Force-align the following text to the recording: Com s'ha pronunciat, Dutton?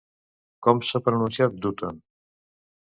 Com 0.67 0.81
s'ha 0.91 1.03
pronunciat, 1.11 1.63
Dutton? 1.67 2.05